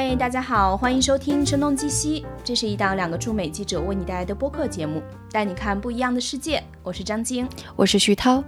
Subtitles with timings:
[0.00, 5.02] 嘿，大家好，欢迎收听《声东击西》，这是一档两个驻美记者为你带来的播客节目，
[5.32, 6.62] 带你看不一样的世界。
[6.84, 8.40] 我是张晶，我是徐涛。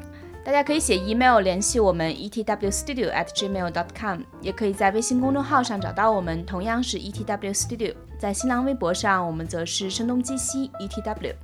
[0.45, 7.97] 大家可以写 email 联系我们 etwstudio at gmail.com，也可以在微信公众号上找到我们，同样是 etwstudio。
[8.17, 11.35] 在新浪微博上，我们则是声东击西 etw。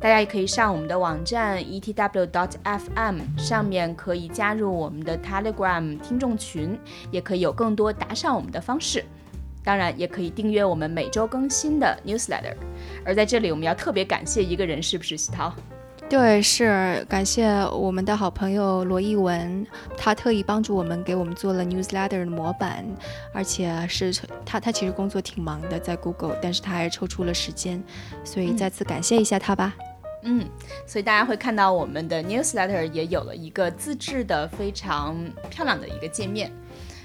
[0.00, 6.78] 大家也可以上我们的网站 etw.dot.fm，上面可以加入我们的 Telegram 听众群，
[7.10, 9.04] 也可以有更多打赏我们的方式。
[9.64, 12.54] 当然，也可以订阅我们每周更新的 newsletter。
[13.04, 15.52] 而在这里，我们要特别感谢一个人，是不是徐涛？
[16.06, 22.84] 对，是感谢我们的好朋友罗艺文，他特意帮助我们给我们做了 newsletter 的模板，
[23.32, 24.14] 而且是
[24.44, 27.82] 他他其实工作挺忙的，在 Google，但是他还是抽出了时间，
[28.22, 29.74] 所以再次感谢一下他吧。
[30.24, 30.46] 嗯，
[30.86, 35.16] 所以大家会看到我们的 newsletter 也有了一个自制的非常
[35.50, 36.52] 漂亮的一个界面，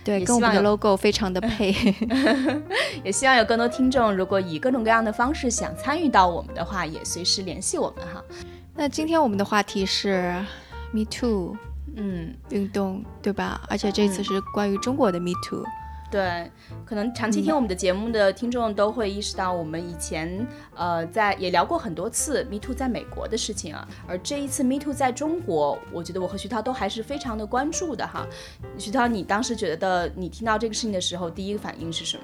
[0.04, 1.76] 对，跟我们的 logo 非常的配。
[3.04, 8.24] 也希望有更多听众，如果以各种各样的方式想参与到我们的话，也随时联系我们哈。
[8.76, 10.34] 那今天我们的话题是
[10.92, 11.56] Me Too，
[11.96, 13.62] 嗯，运动对吧？
[13.70, 15.64] 而且这次是关于中国的 Me Too。
[16.12, 16.50] 对，
[16.86, 28.26] 可能长期听我们的节目的听众都会意识到，我们以前呃在也聊过很多次 Me Too 在美国的事情啊，而这一次 Me Too 在中国，我觉得我和徐涛都还是非常的关注的哈。
[28.78, 32.24] 徐涛，你当时觉得你听到这个事情的时候，第一个反应是什么？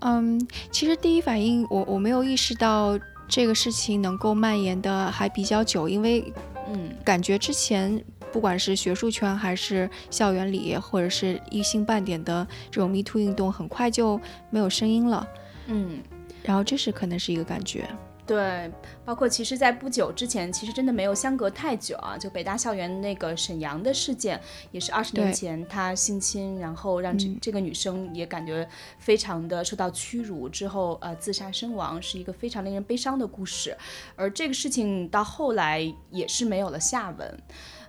[0.00, 6.30] 嗯，其实第一反应我我没有意识到这个事情能够蔓延的还比较久，因为
[6.70, 8.04] 嗯，感觉之前。
[8.32, 15.26] 不管是学术圈还是校园里，或者是一星半点的这种 Me Too 运动，很快就没有声音了。
[15.66, 16.00] 嗯，
[16.42, 17.88] 然后这是可能是一个感觉。
[18.26, 18.70] 对，
[19.04, 28.68] 包括其实，在不久之前，其实真的没有相隔太久啊，就北大校园那个沈阳的事件，也是二十年前他性侵，然后让这这个女生也感觉
[29.00, 33.76] 非常的受到屈辱，之后呃自杀身亡，是一个非常令人悲伤的故事。
[34.14, 37.42] 而这个事情到后来也是没有了下文。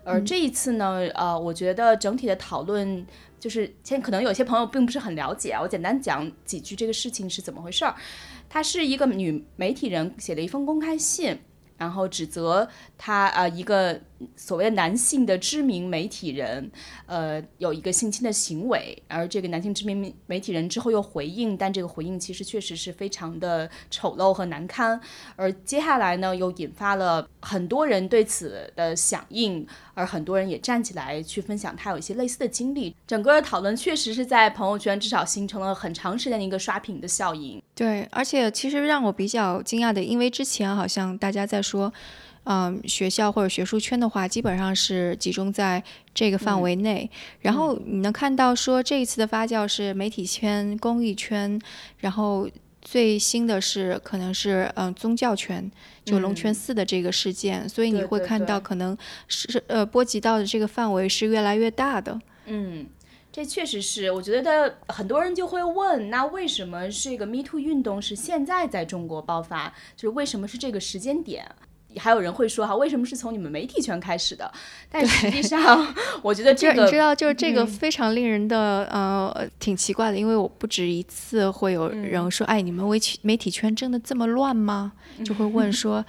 [0.04, 3.06] 而这一次呢，呃，我觉得整体的讨论
[3.40, 7.96] 就是，现在可能有些朋友并不是很了解啊，我简单讲几句这个事情是怎么回事儿。
[8.50, 11.40] 她是一个女媒体人写了一封公开信。
[11.82, 14.00] 然后指责他呃一个
[14.36, 16.72] 所谓的男性的知名媒体人，
[17.08, 25.02] 呃有一个性侵的行为，而这个男性知名媒体人之后又回应，但这个回应其实确实是非常的丑陋和难堪，
[25.36, 29.66] 而接下来呢又引发了很多人对此的响应，
[29.96, 37.61] 而很多人也站起来去分享他有一些类似的经历，整个讨论确实是在朋友圈至少形成了很长时间的一个刷屏的效应。
[37.74, 41.92] 对，而且其实让我比较惊讶的，因为之前好像大家在说，
[42.44, 45.82] 嗯，学校或者学术圈的话，基本上是集中在
[46.14, 47.10] 这个范围内。
[47.40, 51.60] 然后你能看到说这一次的发酵是媒体圈、公益圈，
[52.00, 52.48] 然后
[52.82, 55.72] 最新的是可能是嗯宗教圈，
[56.04, 57.68] 就龙泉寺的这个事件。
[57.68, 58.96] 所以你会看到可能
[59.28, 62.20] 是呃波及到的这个范围是越来越大的。
[62.46, 62.86] 嗯。
[63.32, 69.74] 这确实是，我觉得很多人就会问，那为什么这个 Me Too 运动是现在在中国爆发？
[69.96, 71.50] 就是为什么是这个时间点？
[71.98, 74.50] 还有人会说哈，为什么是从你们媒体圈开始的？
[74.90, 75.94] 但实际上，
[76.24, 84.94] 我觉得这个你知道，就是这个非常令人的呃挺奇怪的，因为我不止一次会有人说，哎，你们媒体媒体圈真的这么乱吗？
[85.26, 86.06] 就会问 说，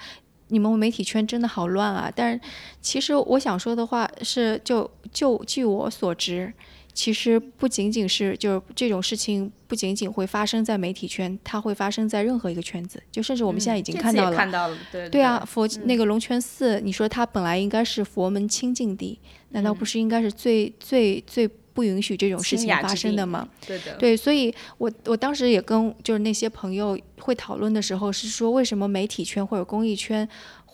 [0.48, 2.12] 你们媒体圈真的好乱啊？
[2.14, 2.40] 但是
[2.80, 6.52] 其实我想说的话是，就就据我所知。
[6.94, 13.02] 其实不仅仅是，就是这种事情不仅仅会发生在媒体圈，它会发生在任何一个圈子。
[13.10, 19.18] 就甚至我们现在已经看到了，看到了，对对啊，佛那个龙泉寺，你说它本来应该是佛门清净地，
[19.50, 23.48] 难道不是应该是最最最不允许这种事情发生的吗？
[23.66, 30.28] 对的，对，所以我我当时也跟就是那些朋友会讨论的时候，是说为什么媒体圈或者公益圈。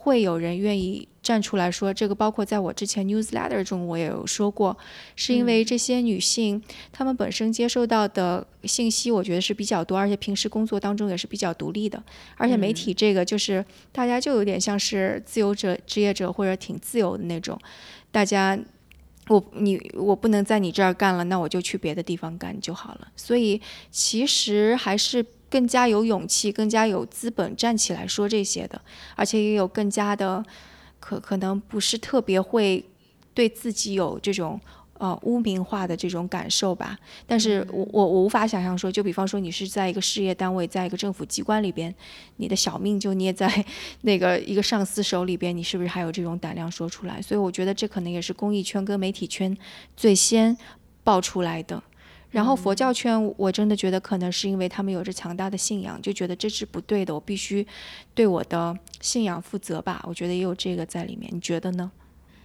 [0.08, 4.76] 会有人愿意站出来说这个，包括在我之前 newsletter 中我也有说过，
[5.14, 6.60] 是因为这些女性
[6.90, 12.02] 她们本身接受到的信息，我觉得是比较多，而且平时工作当中也是比较独立的，
[12.37, 17.58] 而且媒体这个就是大家就有点像是自由者、职业者或者挺自由的那种，
[18.11, 18.58] 大家
[19.28, 25.25] 我你我不能在你这儿干了，那我就去别的地方干就好了，所以其实还是。
[25.50, 28.81] 更加有勇气，更加有资本站起来说这些的，
[29.17, 30.45] 而且也有更加的
[31.00, 32.85] 可可能不是特别会
[33.33, 34.61] 对自己有这种
[34.95, 36.99] 呃污名化的这种感受吧。
[37.27, 41.95] 但是我我我无法想象说，就比方说你是在一个事业单位，在一个政府机关里边，
[42.37, 43.65] 你的小命就捏在
[44.03, 47.23] 那个一个上司手里边，你是不是还有这种胆量说出来？
[47.23, 49.56] 所以我觉得这可能也是公益圈跟媒体圈
[49.97, 50.56] 最先
[51.05, 51.83] 爆出来的。
[52.30, 57.66] 然后佛教圈，我真的觉得可能是因为他们有着强大的信仰，就觉得这是不对的，我必须
[58.14, 60.04] 对我的信仰负责吧。
[60.06, 61.90] 我觉得也有这个在里面，你觉得呢？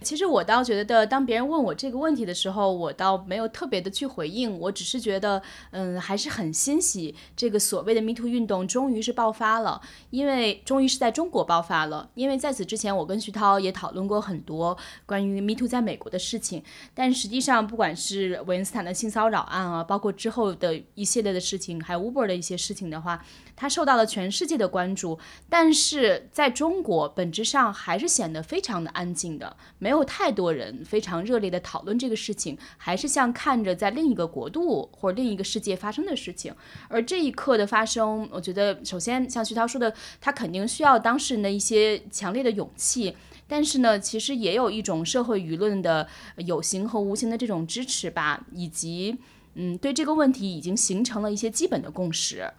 [0.04, 4.56] 其实我倒觉得，当别人问我这个问题的时候，我倒没有特别的去回应。
[4.60, 9.80] 我只是觉得，嗯，还是很欣喜，这个所谓的 Me Too 运动终于是爆发了，
[10.10, 12.10] 因为终于是在中国爆发了。
[12.14, 16.62] 因为在此之前，我跟徐涛也讨论过很多关于 Me Too 在美国的事情，
[16.92, 23.24] 但实际上，不管是韦恩斯坦的性骚扰案啊，包括之后的一系列的事情，还有 Uber 的一些事情的话，
[23.56, 25.18] 它受到了全世界的关注，
[25.48, 29.93] 但是在中国本质上还是显得非常的安静的，没有。
[29.94, 36.52] 没有太多人非常热烈的讨论这个事情，还是像看着在另一个国度或者另一个世界发生的事情。
[36.88, 46.08] 而这一刻的发生，我觉得首先像徐涛说的，他肯定需要当事人的一些强烈的勇气，但是呢，其实也有一种社会舆论的
[46.38, 49.16] 有形和无形的这种支持吧，以及
[49.54, 52.50] 嗯，对这个问题已经形成了一些基本的共识，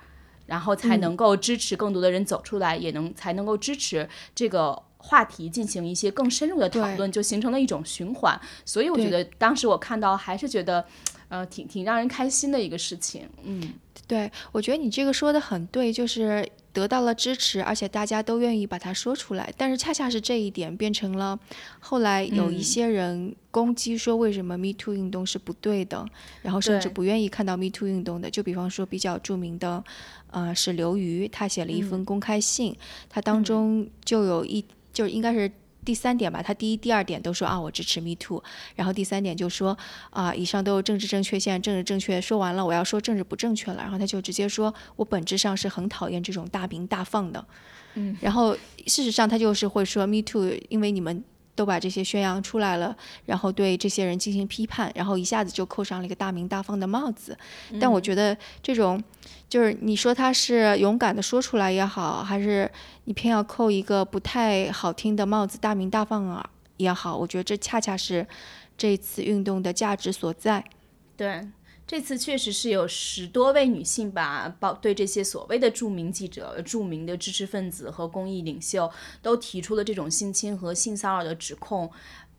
[0.45, 4.83] 然后才能够支持更多的人走出来，也能才能够支持这个。
[5.05, 8.39] 话题进行一些更深入的讨论，就形成了一种循环。
[8.65, 10.83] 所以我觉得当时我看到还是觉得，
[11.29, 13.29] 呃，挺挺让人开心的一个事情。
[13.43, 13.73] 嗯，
[14.07, 16.43] 对，我觉得你这个说的很对，就是
[16.73, 19.53] 得到了支持，而且大家都愿意把它说出来。
[19.55, 21.39] 但是恰恰是这一点变成了
[21.79, 26.03] 后来有一些人攻击说，为什么 Me Too 运动是不对的，
[26.41, 28.27] 然后甚至不愿意看到 Me Too 运动的。
[28.27, 29.83] 就比方说比较著名的，
[30.31, 32.75] 呃，是刘瑜，他写了一封公开信，
[33.07, 34.65] 他当中就有一。
[34.95, 35.51] 就是应该是
[35.83, 38.41] 第三点吧，他第一、第二点都说啊，我支持 Me Too，
[38.75, 39.77] 然后第三点就说
[40.09, 47.45] 啊，以上都有政治正确，现在政治正确说完了，我要说政治不正确了，然后他就直接说我本质上是很讨厌这种大鸣大放的，
[47.93, 48.55] 嗯，然后
[48.87, 51.23] 事实上他就是会说 Me Too，因为你们。
[51.55, 57.37] 都把这些宣扬出来了，然后对这些人进行批判，然后一下子就扣上了一个大名大放的帽子。
[57.79, 59.01] 但我觉得这种，
[59.47, 62.69] 就是你说他是勇敢的说出来也好，还是
[63.05, 66.47] 你偏要扣一个不太好听的帽子，大名大放啊
[66.77, 68.27] 也好，我觉得这恰恰是
[68.77, 70.63] 这次运动的价值所在。
[71.15, 71.47] 对。
[71.87, 78.91] 这次确实是有十多位女性吧，包对这些所谓的著名记者、著名的知识分子和公益领袖
[79.21, 81.91] 都提出了这种性侵和性骚扰的指控，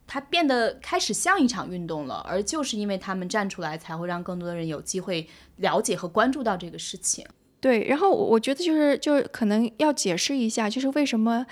[0.05, 2.15] 它变得开始像一场运动了。
[2.27, 7.25] 而就是因为他们站出来，才会让更多的人有机会了解和关注到这个事情。
[7.61, 11.45] 对，然后我觉得就是就是可能要解释一下，就是为什么。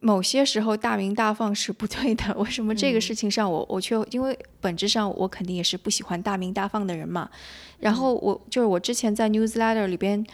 [0.00, 7.28] 某些时候大鸣大放是不对的，为什么这个事情上我我却因为本质上我肯定也是不喜欢大鸣大放的人嘛。
[7.80, 10.24] 然后我就是我之前在 newsletter 里边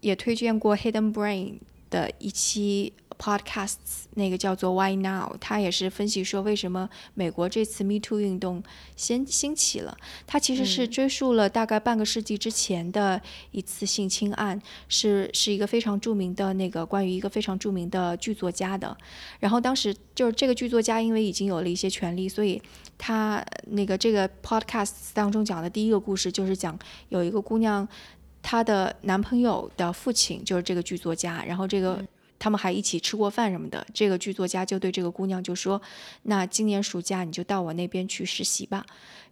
[0.00, 1.58] 也推荐过 Hidden Brain
[1.90, 2.92] 的一期。
[3.20, 8.62] Podcasts 那个叫做 Why Now，他也是分析说为什么美国这次 Me Too 运动
[8.96, 9.94] 先兴起了。
[10.26, 13.20] 他其实是追溯了大概半个世纪之前的
[13.50, 14.58] 一次性侵案，
[14.88, 18.96] 是是一个非常著名的那个关于一个非常著名的剧作家的。
[19.38, 22.62] 然后当时就是这个剧作家因为已经有了一些权利，所以
[22.96, 26.78] 他那个这个 Podcasts 当中讲的第一个故事就是讲
[27.10, 27.86] 有一个姑娘，
[28.42, 32.04] 她的男朋友的父亲就是这个剧作家，然后这个。
[32.42, 33.86] 他们还一起吃过饭什么的。
[33.92, 35.78] 这个剧作家就对这个姑娘就说
[36.24, 38.82] ：“那今年暑假你就到我那边去实习吧。”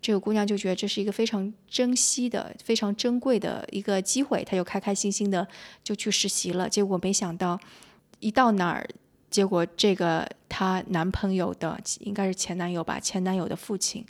[0.02, 5.49] 这个姑娘就觉得这是一个非常珍惜的、非常珍贵的一个机会，她就开开心心的
[5.83, 6.68] 就去实习了。
[6.68, 7.59] 结果没想到，
[8.21, 8.87] 一到那儿，
[9.30, 14.04] 结果这个她男朋友的应该是前男友吧，前男友的父亲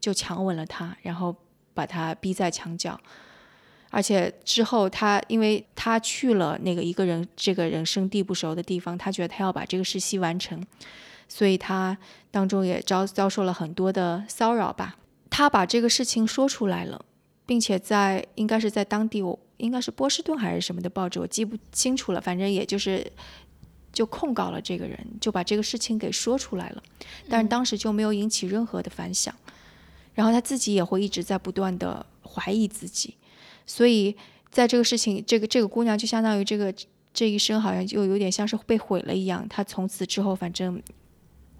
[0.00, 1.34] 就强吻了她，然后
[1.74, 2.96] 把她逼在墙角。
[3.96, 10.62] 而且之后，他因为他去了那个一个人这个人生地不熟的地方，他觉得他要把这个实习完成，
[11.26, 11.96] 所以他
[12.30, 14.98] 当中也遭遭受了很多的骚扰吧。
[15.30, 17.02] 他把这个事情说出来了，
[17.46, 22.20] 并且在应该是在当地，我应该是波士顿还是什么的报纸，我记不清楚了。
[22.20, 23.10] 反正也就是
[23.94, 26.82] 就控告了这个人，就把这个事情给说出来了。
[27.30, 29.34] 但是当时就没有引起任何的反响，
[30.12, 33.14] 然后他自己也会一直在不断的怀疑自己。
[33.66, 34.16] 所以，
[34.50, 36.72] 在这个事情，这个这个姑娘就相当于这个
[37.12, 39.46] 这一生好像就有点像是被毁了一样。
[39.48, 40.80] 她从此之后，反正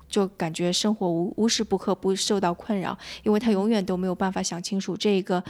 [0.08, 5.42] 就感觉生活无无时不刻不受到困扰，因为她永远都没有办法想清楚，这个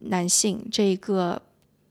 [0.00, 1.40] 男性，这一个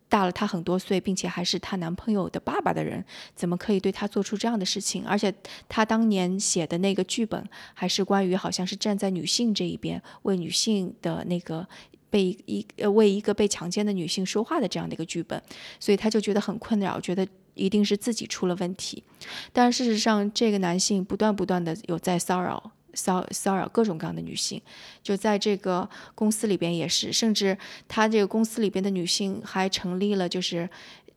[0.07, 3.03] 大了她很多岁，并且还是她男朋友的爸爸的人，
[3.35, 5.03] 怎么可以对她做出这样的事情？
[5.03, 5.33] 而且
[5.67, 7.43] 她当年写的那个剧本，
[7.74, 11.67] 还是关于好像是站在女性这一边，为女性的那个。
[12.15, 15.41] 被一呃为一个被强奸的女性说话的这样的一个剧本，
[15.81, 19.03] 所以他就觉得很困扰，觉得一定是自己出了问题。
[19.51, 24.62] 但事实上，这个男性不断不断的有在骚扰骚骚扰各种各样的女性，
[25.03, 27.57] 就在这个公司里边也是，甚至
[27.89, 30.69] 他这个公司里边的女性还成立了就是。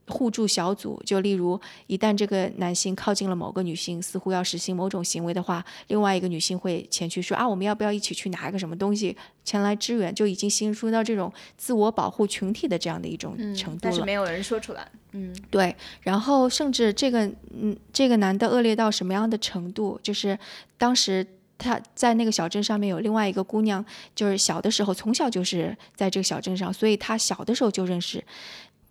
[0.08, 10.14] 互助小组，就例如，一旦这个男性靠近了某个女性，似乎要实行某种行为的话，另外一个女性会前去说啊，我们要不要一起去拿一个什么东西前来支援？
[10.14, 13.78] 就已经形成到这种自我保护群体的这样的一种程度了。
[13.82, 14.88] 但是没有人说出来。
[15.12, 15.74] 嗯，对。
[16.02, 17.24] 然后甚至这个，
[17.58, 19.98] 嗯，这个男的恶劣到什么样的程度？
[20.02, 20.38] 就是
[20.76, 23.84] 当时他在那个小镇上面有另外一个姑娘，
[24.14, 28.22] 就是小的时候从小就是在这个小镇上，所以他小的时候就认识。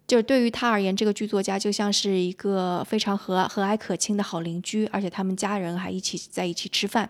[0.07, 7.09] 就是对于他而言，这个剧作家就像是一个非常和和蔼可亲的好邻居，而且他们家人还一起在一起吃饭。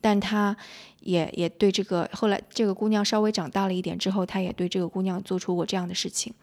[0.00, 0.56] 但他
[1.02, 6.34] 也也对这个后来这个姑娘稍微长大了一点之后，他也对这个姑娘做出过这样的事情。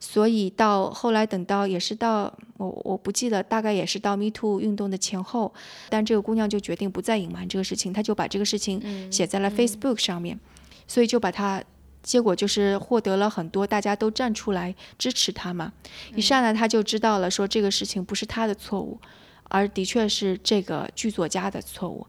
[0.00, 2.22] 所以到后来等到也是到
[2.56, 5.54] 我我不记得大概也是到 Me Too 运动的前后，
[5.88, 10.40] 但这个姑娘就决定不再隐瞒这个事情，她就把这个事情写在了 Facebook 上面，
[10.88, 11.62] 所以就把她。
[12.04, 15.72] 结果就是获得了很多，大家都站出来支持他嘛。
[16.14, 19.00] 一上来他就知道了，说这个事情不是他的错误，
[19.44, 22.06] 而的确是这个剧作家的错误。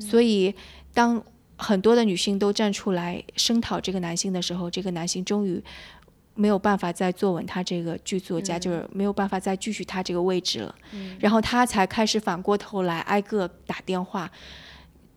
[0.00, 0.52] 所以，
[0.92, 1.22] 当
[1.56, 5.62] 很多的女性都站出来声讨这个男性的时候，这个男性终于
[6.34, 10.74] 没有办法再坐稳他这个剧作家，就是没有办法再继续他这个位置了。
[11.20, 14.30] 然后他才开始反过头来挨个打电话。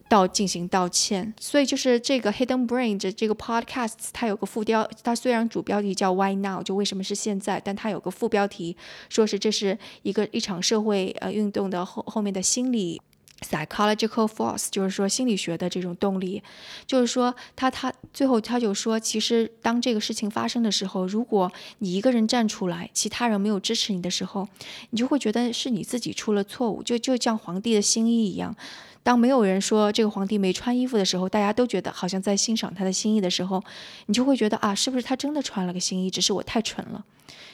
[0.09, 8.75] 到进行道歉，所以就是这个 Hidden Brain 这这个 podcast，它有个副标，它虽然主标题叫 Why Now，就为什么是现在，但它有个副标题，
[9.07, 12.99] 说是这是一个一场社会呃运动的后后面的心理
[13.41, 16.41] psychological force，就是说心理学的这种动力，
[16.87, 24.47] 就是说他他最后他就说，其实当这个事情发生的时候，如果你一个人站出来，其他人没有支持你的时候，
[24.89, 28.55] 你就会觉得是你自己出了错误，就就像皇帝的新衣一样。
[29.01, 33.63] 当没有人说这个皇帝没穿衣服的时候，大家都觉得好像在欣赏他的新衣的时候，
[34.05, 36.09] 你就会觉得啊，是不是他真的穿了个新衣？
[36.09, 37.03] 只是我太蠢了，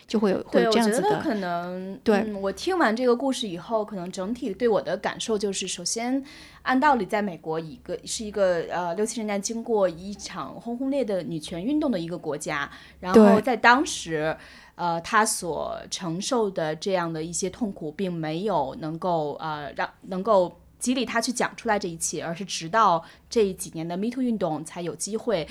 [0.07, 1.21] 就会有会这样子的。
[1.21, 6.21] 可能对我听完这个故事以后，可能整体对我的感受就是：首先，
[6.63, 14.35] 按道理，在美国一个是一个呃六七十年代经过一场轰轰烈的女权运动的一个国家，然后在当时，
[14.73, 20.59] 呃，他所承受的这样的一些痛苦，并没有能够呃让能够。
[20.79, 25.47] 激励他去讲出来这一切，而是直到这几年的 Me Too 运动才有机会，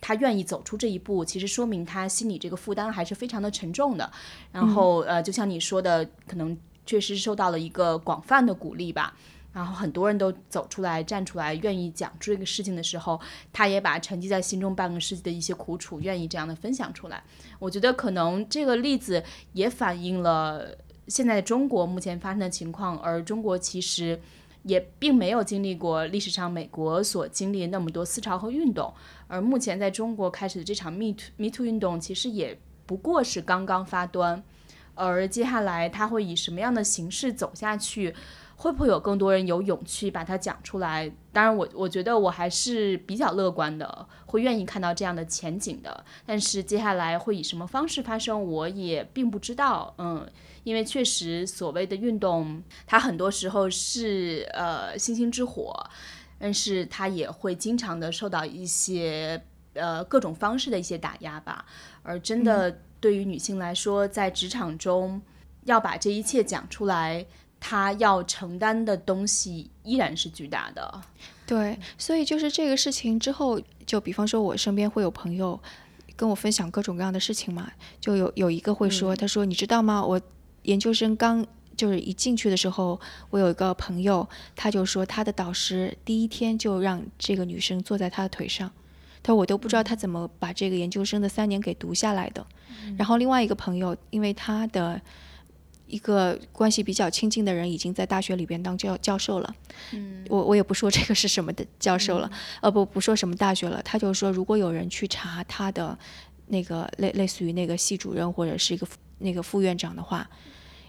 [0.00, 1.24] 他愿意走出这一步。
[1.24, 4.12] 其实说明他心里这个负担还是非常的沉重的。
[4.52, 9.16] 然后呃，就像你说的，可能确实受到了一个广泛的鼓励吧。
[9.52, 13.18] 然后很多人都走出来站出来，愿意讲出这个事情的时候，
[13.54, 17.24] 他也把沉积在心中半个世纪的一些苦楚，愿意这样的分享出来。
[17.58, 20.76] 我觉得可能这个例子也反映了
[21.08, 24.20] 现在中国目前发生的情况，而中国其实。
[24.66, 28.92] 也并没有经历过历史上美国所经历那么多思潮和运动，
[29.28, 34.42] 而目前在中国开始的这场 Me Too Me Too 运动，其实也不过是刚刚发端，
[34.94, 38.12] 而接下来它会以什么样的形式走下去？
[38.58, 41.12] 会不会有更多人有勇气把它讲出来？
[41.30, 46.02] 当然，我我觉得我还是比较乐观的，会愿意看到这样的前景的。
[46.24, 49.94] 但是接下来会以什么方式发生，我也并不知道。
[49.98, 50.26] 嗯，
[50.66, 55.72] 因为确实所谓的运动，它很多时候是呃星星之火，
[56.40, 59.40] 但是它也会经常的受到一些
[59.74, 61.64] 呃各种方式的一些打压吧。
[62.02, 65.22] 而真的对于女性来说，在职场中
[65.66, 67.24] 要把这一切讲出来。
[67.58, 71.02] 他要承担的东西依然是巨大的，
[71.46, 75.58] 对，所以就是这个事情之后，就比方说，我身边会有朋友
[76.14, 80.04] 跟我分享各种各样的事情嘛，就有有一个会说，他说你知道吗？
[80.04, 80.20] 我
[80.66, 81.44] 研究生刚
[81.76, 88.70] 就是一进去的时候，我有一个朋友，他就说他的导师第一天就让这个女生坐在他的腿上，
[89.22, 92.46] 他说我都不知道他怎么把这个研究生的三年给读下来的。
[92.96, 95.00] 然后另外一个朋友，因为他的。
[95.88, 99.54] 一个关系比较亲近的人已经在大学里边当教教授了，
[99.92, 102.28] 嗯，我我也不说这个是什么的教授了，
[102.60, 105.96] 呃不不说什么大学了，他就说如果有人去查他的
[106.48, 108.84] 那个类类似于那个系主任或者是一个
[109.18, 110.28] 那个副院长的话，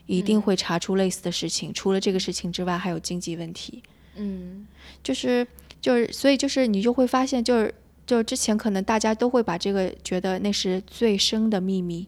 [0.05, 1.73] 一定会查出类似的事情。
[1.73, 3.83] 除了这个事情之外，还有经济问题，
[4.15, 4.65] 嗯，
[5.03, 5.45] 就是
[5.81, 7.73] 就是所以就是你就会发现，就是
[8.05, 12.07] 就之前可能大家都会把这个觉得那是最深的秘密。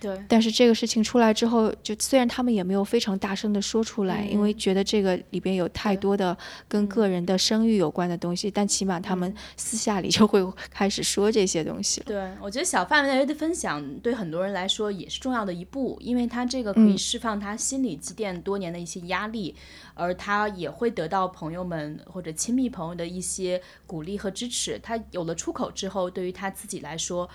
[0.00, 10.40] 对，但是这个事情出来之后，就虽然他们也没有非常大声的说出来，因为觉得这个里边有太多的跟个人的声誉有关的东西，但起码他们私下里就会
[10.70, 12.06] 开始说这些东西了。
[12.06, 19.54] 对，我觉得小范围的分享对很多人来说也是重要的一步，因为他这个可以释放他心里积淀多年的一些压力，
[19.94, 24.78] 而他也会得到朋友们或者亲密朋友的一些鼓励和支持。
[24.82, 27.28] 他有了出口之后，对于他自己来说。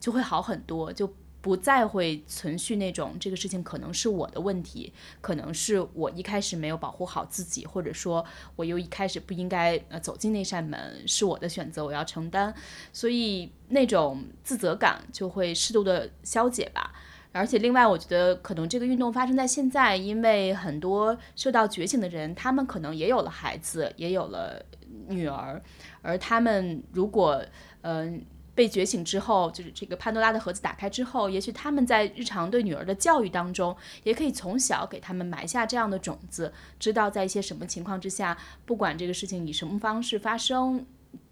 [0.00, 1.10] 就会好很多，就
[1.44, 8.24] 不再会存续那种这个事情可能是我的问题，可能是我一开始没有保护好自己，或者说
[8.56, 12.54] 我又一开始不应该呃走进那扇门，是我的选择，我要承担，
[12.94, 16.94] 所以那种自责感就会适度的消解吧。
[17.32, 24.64] 而且另外，我觉得可能这个运动发生在现在，因为很多受到觉醒的人，他们可能也有了孩子，也有了
[25.08, 25.62] 女儿，
[26.00, 27.44] 而他们如果
[27.82, 28.24] 嗯。
[28.54, 40.86] 被觉醒之后，就是这个潘多拉的盒子打开之后，也许他们在日常对女儿的教育当中，也可以从小给他们埋下这样的种子，知道在一些什么情况之下，不管这个事情以什么方式发生，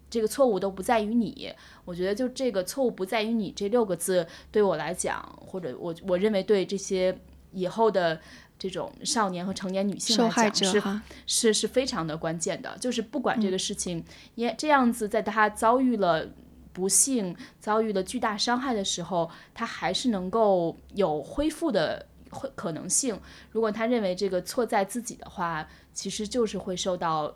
[0.09, 1.49] 这个错误都不在于你。
[1.85, 7.17] 我觉得就这个错误不在于你这六个字，对我来讲，或者我我认为对这些
[7.53, 8.19] 以后的
[8.59, 10.83] 这种少年和成年女性来讲是
[11.25, 14.03] 是是非常的关键的，就是不管这个事情
[14.35, 16.29] 也这样子，在他遭遇了。
[16.73, 23.17] 不幸遭遇了巨大伤害的时候，他还是能够有恢复的会可能性。
[23.51, 27.35] 如果他认为这个错在自己的话，其实就是会受到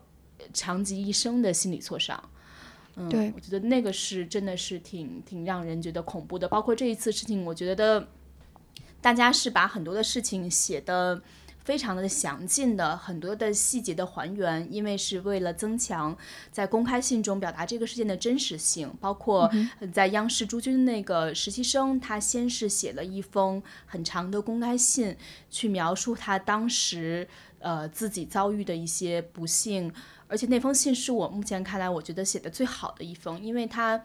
[0.51, 2.21] 长及一生的心理挫伤。
[2.95, 6.47] 嗯，对，我觉得那个是真的是挺挺让人觉得恐怖的。
[6.47, 8.07] 包括这一次事情，我觉得
[8.99, 11.21] 大家是把很多的事情写的。
[11.67, 16.17] 非常的详尽的很多的细节的还原，因为是为了增强
[16.49, 18.89] 在公开信中表达这个事件的真实性。
[19.01, 19.51] 包括
[19.91, 25.17] 在央视朱军那个实习生，他先是写了一封很长的公开信，
[25.49, 27.27] 去描述他当时
[27.59, 29.91] 呃自己遭遇的一些不幸，
[30.29, 34.01] 而且那封信是我目前看来我觉得写的最好的一封，因为他。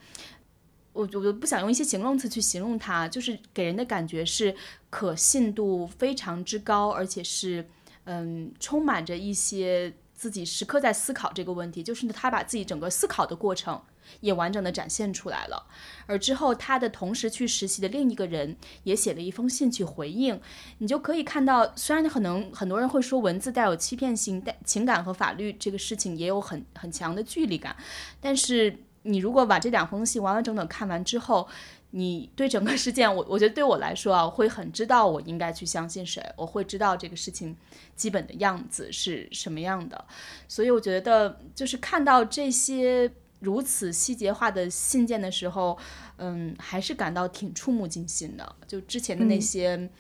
[0.93, 4.55] 我我不想用一些形容词去形容它，就是给人的感觉是
[4.91, 7.67] 可信度非常之高，而且是
[8.05, 13.81] 嗯充满着一些自己时刻在思考这个问题，就是他把自己整个思考的过程
[14.21, 15.67] 也完整的展现出来了。
[16.07, 20.39] 而之后他的同时去实习的另一个人也写了一封信去回应，
[20.79, 27.75] 你就可以看到，虽然可能很多人会说文字带有欺骗性，但情感和法律这个事情也有很很强的距离感，
[28.21, 28.77] 但是。
[29.03, 31.49] 你如果把这两封信完完整整看完之后，
[31.91, 37.57] 你对整个事件，我我觉得对我来说啊，会很知道我应该去相信谁，我会知道这个事情
[37.95, 40.05] 基本的样子是什么样的。
[40.49, 43.11] 所以我觉得，就是看到这些
[43.41, 45.77] 如此细节化的信件的时候，
[46.17, 48.57] 嗯，还是感到挺触目惊心的。
[48.67, 49.91] 就之前的那些，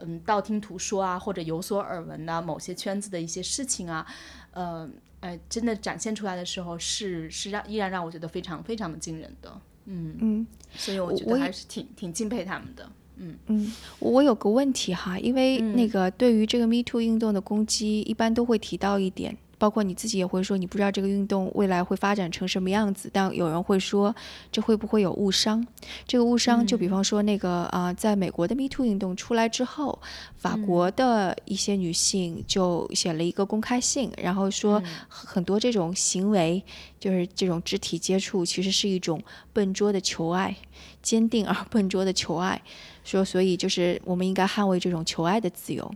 [0.00, 4.06] 嗯，道听途说啊，或者有所耳闻的某些圈子的一些事情啊，
[4.52, 4.94] 嗯。
[5.22, 13.72] 哎，真的展现出来的时候，是是让依然让我觉得非常非常的惊人的，嗯嗯，所以我觉得还是挺挺敬佩他们的，嗯嗯。
[14.00, 19.36] 我有个问题哈，因为那个对于这个 Me Too 运动的攻击，一般都会提到一点。
[19.62, 23.08] 包括你自己也会说，你不知道这个运动未来会发展成什么样子。
[23.12, 24.12] 但有人会说，
[24.50, 25.64] 这会不会有误伤？
[26.04, 30.00] 这个误伤，就比方说那个啊，在美国的 Me Too 运动出来之后，
[30.36, 36.64] 法国的一些女性就写了一个公开信，然后说很多这种行为，
[36.98, 39.22] 就是这种肢体接触，其实是一种
[39.52, 40.56] 笨拙的求爱，
[41.00, 42.60] 坚定而笨拙的求爱。
[43.04, 45.88] 说，所以就是我们应该捍卫这种求爱的自由。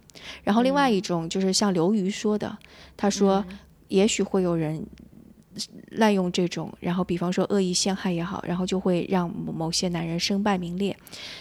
[0.43, 2.57] 然后另外一种就是像刘瑜说的，
[2.97, 3.45] 他说
[3.89, 4.85] 也许会有人
[5.93, 10.97] 滥用这种，然后比方说恶意陷害也好，然后就会让某些男人身败名裂。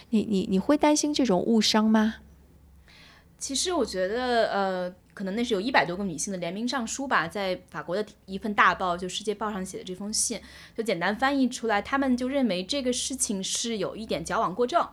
[0.09, 2.15] 你你你会担心这种误伤吗？
[3.37, 10.39] 其实我觉得，呃，可能那是有一百多个女性的联名上书吧，在法国的一份大报就《世界报》上写的这封信，
[10.75, 14.87] 就简单翻译出来，他们就认为这个事情是有一点矫枉过正。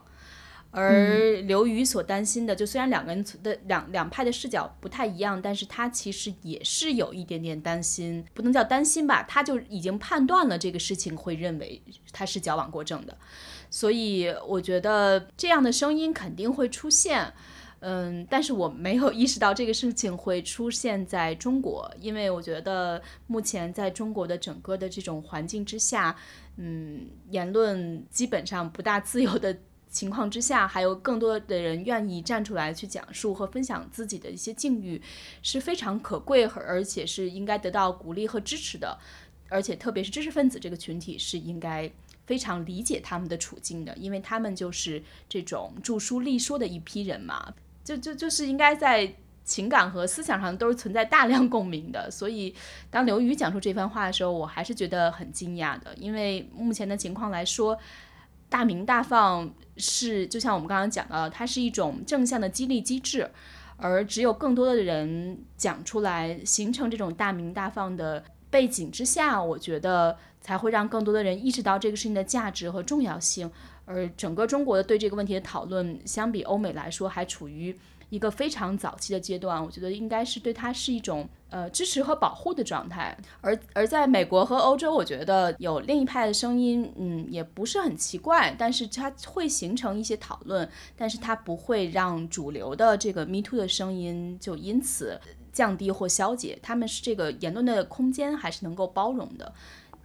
[0.75, 13.15] 而刘瑜所担心的，就虽然两个人的两两派的视角不太一样，但是他其实也是有一点点担心，不能叫担心吧，他就已经判断了这个事情会认为他是矫枉过正的，
[13.69, 17.35] 所以我觉得这样的声音肯定会出现，
[17.81, 26.17] 嗯，但是我没有意识到这个事情会出现在中国，因为我觉得目前在中国的整个的这种环境之下，
[26.57, 29.55] 嗯，言论基本上不大自由的。
[29.93, 35.01] 情况之下，还有更多的人愿意站出来去讲述和分享自己的一些境遇，
[35.43, 38.99] 是非常可贵而且是应该得到鼓励和支持的。
[39.49, 41.93] 而且特别是知识分子这个群体是应该
[42.25, 47.53] 非常理解他们的处境的，因为他们就是这种著书立说的一批人嘛，
[47.85, 52.11] 就就就是应该在情感和思想上都是存在大量共鸣的。
[52.11, 52.55] 所以
[52.89, 57.79] 当刘宇讲出这番话的时候，我还是觉得很惊讶的，因为目前的情况来说，
[58.53, 63.31] 大鸣大放是就像我们刚刚讲到的，它是一种正向的激励机制。
[63.79, 73.51] 而只有更多的人讲出来，形成这种大鸣大放的背景之下，我觉得才会让更多的人意识到这个事情的价值和重要性。
[73.87, 77.77] 而整个中国的对这个问题的讨论，相比欧美来说，还处于。
[78.13, 83.17] 一个非常早期的阶段，我觉得应该是对它是一种呃支持和保护的状态。
[83.41, 88.55] 而而在美国和欧洲，我觉得有另一派的声音，嗯，也不是很奇怪。
[88.59, 95.19] 但是它会形成一些讨论，但是它不会让主流的这个 Me Too 的声音就因此
[95.51, 96.59] 降低或消解。
[96.63, 99.51] 他们是这个言论的空间还是能够包容的。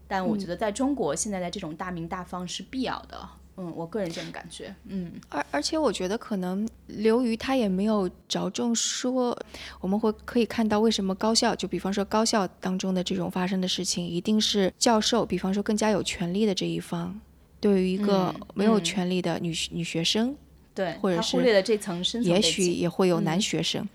[0.07, 3.19] 但我觉得在中国现在的这种大鸣大放是必要的。
[3.19, 9.35] 嗯，我个人这种感觉，嗯，而而且我觉得可能刘瑜他也没有着重说，
[9.81, 17.19] 我们会可以看到为什么高校，就比方说高校当中的这种发生的事情，一定是教授，比方说更加有权利的这一方，
[17.59, 20.35] 对于一个没有权利的女女学生，
[20.75, 23.87] 对，或者是忽略了这层深层也许也会有男学生，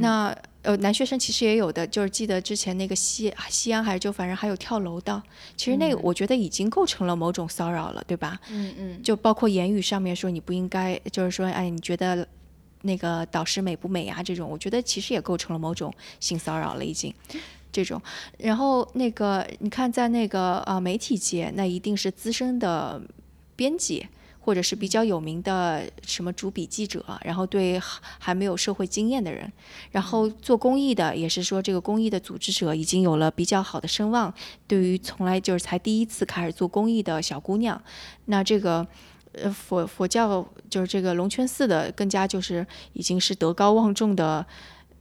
[0.00, 0.36] 那。
[0.62, 5.22] 呃，男学生其实也有的，就是记得之前那个西西安还是就反正还有跳楼的，
[5.56, 8.38] 其实那个我觉得已经构成了某种骚扰了，对吧？
[8.50, 9.02] 嗯嗯。
[9.02, 12.26] 就包括言语上面说你不应该，就是说哎，你觉得
[12.82, 14.22] 那个导师美不美啊？
[14.22, 17.14] 这种我觉得其实也构成了某种性骚扰了，已经
[17.72, 18.00] 这种。
[18.38, 23.00] 然后那个你看，在那个呃媒体界，那一定是资深的
[23.54, 24.06] 编辑。
[24.40, 27.78] 或者是比较有名的什么主笔记者，然后对
[28.18, 29.52] 还没有社会经验的人，
[29.90, 34.32] 然后做公益的也是说这个公益的组织者已经有了比较好的声望。
[34.66, 37.82] 对于从来就是才第一次开始做公益的小姑娘，
[38.26, 38.86] 那这个
[39.32, 44.46] 呃佛佛教就是这个龙泉寺的更加就是已经是德高望重的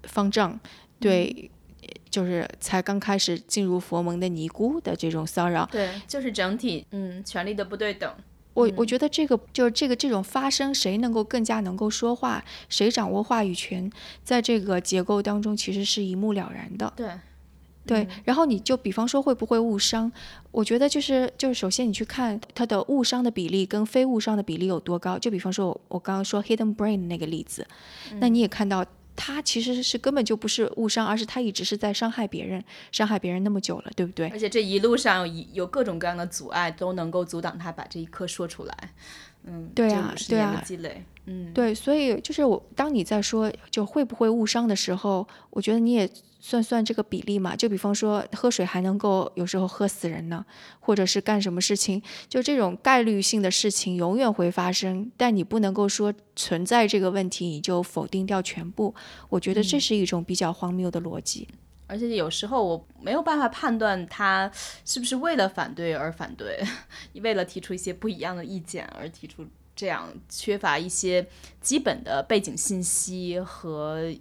[0.04, 0.60] 方丈，
[1.00, 1.50] 对，
[2.10, 8.14] 就是才刚开始进入佛门的尼姑的这种骚扰，对，就是整体嗯权力的不对等。
[8.58, 13.88] 我我觉得这个就是这个这种发生，谁能够更加能够说话，谁掌握话语权，
[14.24, 16.92] 在这个结构当中其实是一目了然的。
[16.96, 17.12] 对，
[17.86, 18.08] 对。
[18.24, 20.12] 然后你就比方说会不会误伤？
[20.50, 25.20] 我觉得就是就是首先你去看它的误伤的比例跟非误伤的比例有多高。
[25.20, 27.68] 就比方说我我刚刚说 hidden brain 那个例子，
[28.20, 28.84] 那你也看到。
[29.18, 34.30] 他其实是根本就不是误伤，而是他一直是在伤害别人，伤害别人那么久了，对不对？
[34.30, 38.94] 而且这一路上有有各种各样的阻碍，都能够阻挡他把这一刻说出来。
[39.44, 46.10] 嗯，对啊，对啊，积累，嗯，对，所以就是我当你在说就会不会误伤的时候，我觉得你也。
[46.40, 50.46] 算算这个比例嘛，就比方说喝水还能够有时候喝死人呢，
[50.80, 58.94] 或者是干什么事情，就这种概率性的事情永远会发生，但你不能够说存在这个问题你就否定掉全部，
[59.30, 61.48] 我觉得这是一种比较荒谬的逻辑。
[61.88, 64.50] 而且有时候我没有办法判断他
[64.86, 66.64] 是不是为了反对而反对，
[67.22, 69.44] 为了提出一些不一样的意见而提出
[69.78, 71.26] 这样缺乏一些
[71.62, 74.14] 基本的背景信息和。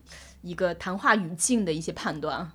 [0.43, 2.49] 一个谈话语境的一些判断，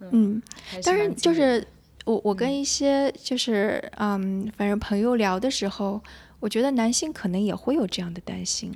[0.00, 0.42] 嗯，
[0.82, 1.64] 当然就是
[2.04, 6.02] 我我跟一些就是嗯，反正朋友聊的时候，
[6.40, 8.74] 我觉得男性可能也会有这样的担心，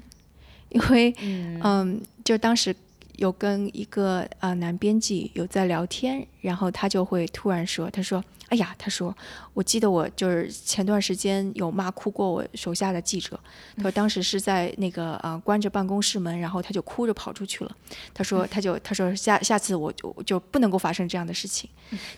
[0.69, 2.73] 因为嗯，就当时
[3.21, 8.23] 有跟一个呃男编辑有在聊天，然后他就会突然说，他说。
[8.51, 9.17] 哎呀，他说，
[9.55, 13.39] 我记得我就是前段时间有骂哭过我手下的记者。
[13.77, 17.71] 他说当时是在那个呃关着办公室门，然后他就哭着跑出去了。
[18.13, 21.71] 他说他就他说下下次我就就不能够发生这样的事情。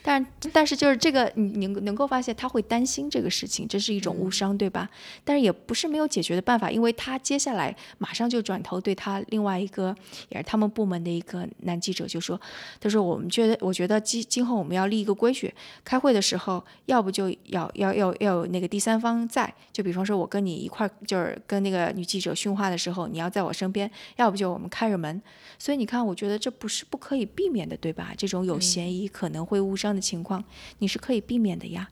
[0.03, 4.89] 但但是就是这个你你能够发现他会担心这个事情，这是一种误伤，对吧？
[5.25, 9.95] 但是也不是没有解决的办法，因为他接下来马上就转头对他另外一个
[10.31, 12.41] 也是他们部门门的一个男记者就说，
[12.81, 16.23] 他说我们觉得我觉得今今后我们要立一个规矩，开会的。
[16.23, 25.21] 时候，要不就要要要要有那个第三方在，就比方说，我跟你一块儿，就是跟那个女记者训话的时候，你要在我身边；要不就我们开着门。
[25.59, 28.15] 所以你看，我觉得这不是不可以避免的，对吧？
[28.17, 30.43] 这种有嫌疑可能会误伤的情况，
[30.79, 31.89] 你是可以避免的呀。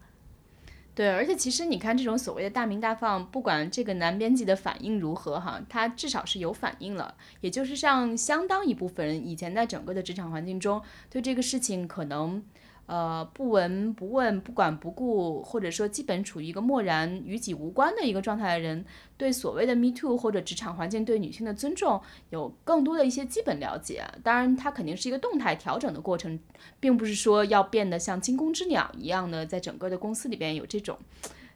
[0.95, 12.43] 对，而且其实你看，这种所谓的大鸣大放，不管这个男编辑的反应如何哈，他至少是有反应了，也就是像相当一部分人以前在整个的职场环境中对这个事情可能。
[12.91, 18.85] 呃，不闻不问、不管不顾，或者说基本处于一个漠然、与己无关的一个状态的人，
[19.17, 24.05] 对所谓的 Me Too 或者职场环境对女性的尊重有更多的一些基本了解。
[24.25, 26.41] 当然，它肯定是一个动态调整的过程，
[26.81, 30.99] 并不是说要变得像惊弓之鸟一样的，在整个的公司里边有这种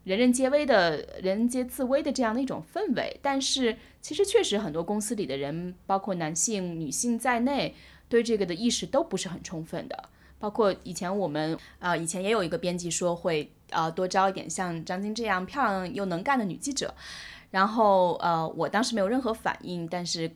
[0.04, 3.18] 人人皆危的人人皆自危的这样的一种氛围。
[3.20, 7.74] 但是其实确实很多公司里的人，包括男性、女性在内，
[8.08, 10.10] 对这个的意识都不是很充分的。
[10.38, 16.94] 包括以前我们啊，以前也有一个编辑说会呃多招一点像张晶这样漂亮又能干的女记者。
[17.50, 20.30] 然后呃，我当时没有任何反应，但是。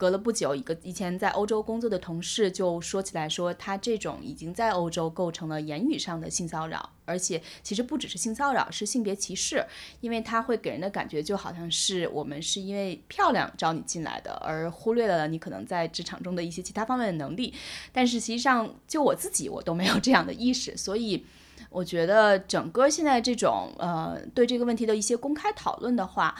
[0.00, 9.62] 隔了不久，一个以前在欧洲工作的同事就说起来，说他这种已经在欧洲构成了言语上的性骚扰，而且其实不只是性骚扰，是性别歧视，
[10.00, 17.52] 因为他会给人的感觉就好像是我们是因为漂亮招你进来的，而忽略了你可能在职场中的一些其他方面的能力。
[17.92, 21.26] 但是实际上，就我自己，我都没有这样的意识，所以
[21.68, 26.34] 我觉得整个现在这种呃对这个问题的一些公开讨论的话。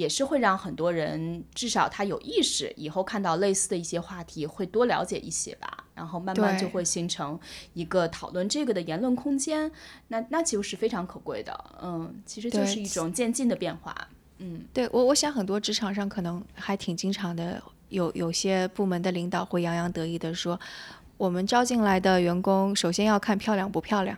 [0.00, 7.38] 也是会让很多人至少他有意识，以后看到类似的一些话题会多了解一些吧，然后慢慢就会形成
[7.74, 9.70] 一个讨论这个的言论空间，
[10.08, 13.94] 那那其实是非常可贵的，嗯，其实就是一种渐进的变化，
[14.38, 20.58] 嗯，对我我想很多职场上可能还挺经常的，有有些部门的领导会洋洋得意的说，
[21.18, 24.16] 我们招进来的员工首先要看漂亮不漂亮，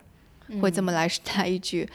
[0.61, 1.88] 会这么来 来一句。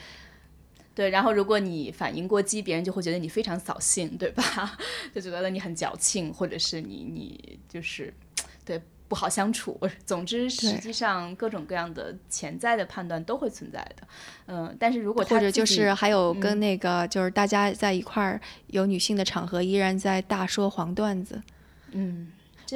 [0.98, 4.76] 对，然后如果你反应过激，别人就会觉得你非常扫兴，对吧？
[5.14, 8.12] 就觉得你很矫情，或者是你你就是
[8.64, 9.78] 对不好相处。
[10.04, 14.08] 总之，实际上各种各样的潜在的判断都会存在的。
[14.46, 21.40] 嗯，但是如果或者就是还有跟那个就是大家在一块儿有女性的场合，依然在大说黄段子。
[21.92, 22.32] 嗯，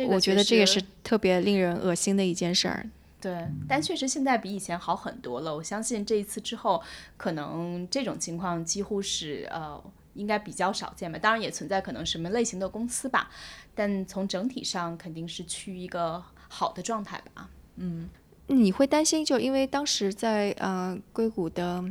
[0.08, 2.87] 我觉得这也是特别令人恶心的一件事儿。
[3.22, 5.54] 对，但确实现在比以前好很多了。
[5.54, 6.82] 我相信这一次之后，
[7.16, 9.80] 可能这种情况几乎是呃，
[10.14, 11.16] 应该比较少见吧。
[11.16, 13.30] 当然也存在可能什么类型的公司吧，
[13.76, 17.48] 但从整体上肯定是趋于一个好的状态吧。
[17.76, 18.11] 嗯，
[18.48, 21.85] 你会担心，就因为当时在呃硅谷的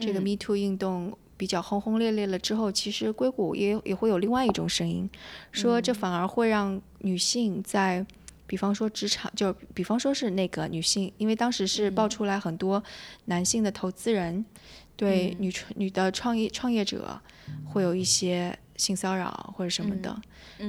[0.00, 5.08] 这个 Me Too 运动比较轰轰烈烈了之后，其实硅谷也也会有另外一种声音，
[5.52, 8.04] 说这反而会让女性在。
[8.52, 12.84] 比方说职场，就比方说是那个女性，因为当时是爆出来很多
[13.24, 14.44] 男性的投资人
[14.94, 17.18] 对女女的创业创业者
[17.64, 20.14] 会有一些性骚扰或者什么的，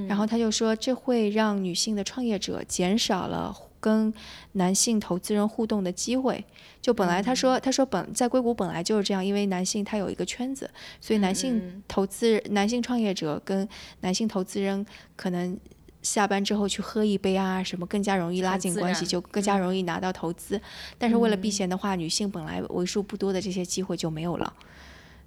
[0.07, 4.13] 然后他就说这会让女性的创业者减少了跟
[4.53, 6.41] 男性投资人互动的机会。
[6.81, 13.67] 就本来他说他说本在硅谷本来就是这样，因为男性他有一个圈子，所以男性投资男性创业者跟
[13.99, 14.85] 男性投资人
[15.17, 15.59] 可能。
[16.03, 20.61] 下班之后去喝一杯啊，什么更加容易拉近关系，就更加容易拿到投资。
[20.99, 24.53] 但是为了避嫌的话，女性本来为数不多的这些机会就没有了。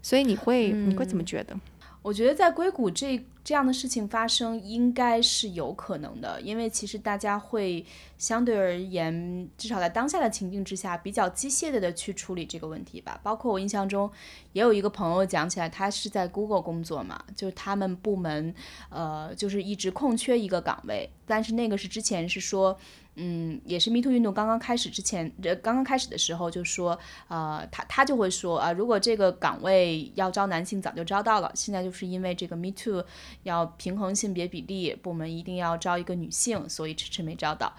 [0.03, 1.59] 所以你会你会怎么觉得？
[2.07, 7.85] 我觉得在硅谷这这样的事情发生应该是有可能的，因为其实大家会
[8.17, 13.19] 相对而言，至少在当下的情境之下，比较机械的的去处理这个问题吧。
[13.25, 14.09] 包括我印象中
[14.53, 18.55] 也有一个朋友讲起来，他是在 Google 工作嘛，就是他们部门
[18.89, 22.79] 呃就是一直空缺一个岗位，但是那个是之前是说。
[23.17, 26.99] 嗯，也是 Me Too 运动刚刚开始之前，呃，刚刚开始的时候就说，
[27.29, 33.05] 呃，他他就会说啊，如果这个岗位要招男性，早就招到了，现在就是因为这个 Me Too
[33.43, 37.73] 要平衡性别比例，部门一定要招一个女性，所以迟迟没招到。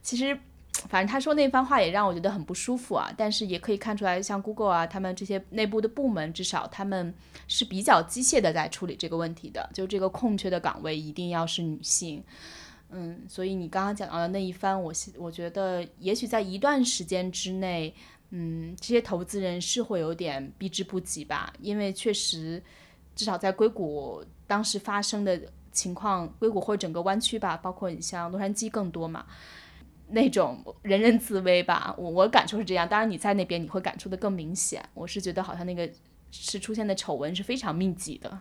[0.00, 0.38] 其实，
[0.88, 3.12] 反正他说那番话也让我觉得很不舒服啊。
[3.16, 7.12] 但是也可以看出来，像 Google 啊，他们这些内部的部门，至少他们
[7.48, 12.22] 是比较机械的在处理这个问题的，就这个空缺的岗位一定要是女性。
[12.96, 17.92] 嗯，所以你刚刚讲到的那一番，我我觉得也许在一段时间之内，
[18.30, 22.62] 嗯，这些投资人是会有点避之不及吧，因为确实，
[23.16, 25.40] 至少在硅谷当时发生的
[25.72, 29.26] 情况，硅谷或者整个湾区吧，包括你像洛杉矶更多嘛，
[30.08, 32.88] 那种人人自危吧，我我感受是这样。
[32.88, 35.90] 当然你在那边你会感触的更明显，我是觉得好像那个
[36.30, 38.40] 是出现的丑闻是非常密集的。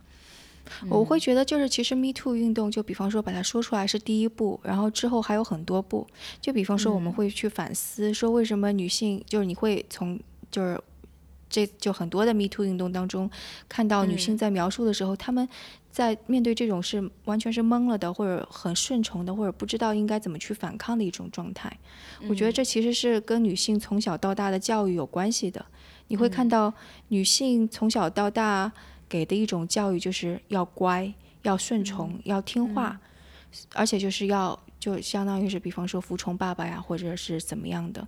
[0.90, 6.08] 我会觉得，就是其实 Me Too 运动，就比方说把它说出来是第一步，然后之后还有很多步。
[6.42, 10.80] 就比方说，我们会去反思，说为什么女性，就是你会从就是
[11.50, 13.30] 这就很多的 Me Too 运动当中
[13.68, 15.48] 看到女性在描述的时候，她们
[15.92, 21.72] 在面对这种是完全是懵了的，或者很顺从的，或者不知道应该怎么去反抗的一种状态。
[22.28, 25.64] 我觉得这其实是跟女性从小到大的教育有关系的。
[26.08, 26.74] 你会看到
[27.10, 28.72] 女性从小到大。
[29.14, 33.00] 给的一种教育就是要乖，要顺从，要听话，
[33.76, 38.08] 而且就是要就相当于是，比方说服从爸爸呀，或者是怎么样的。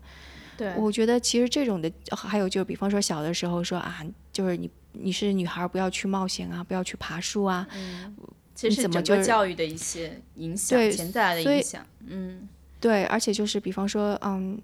[0.58, 7.68] 对，我觉得其实这种的，还有就是比方说小的时候说啊，就是你你是女孩，不要去冒险啊，不要去爬树啊。
[7.76, 8.16] 嗯，
[8.56, 11.86] 其实整个教育的一些影响，潜在的影响。
[12.08, 12.50] 嗯，
[12.82, 14.60] 对，而且就是比方说，嗯。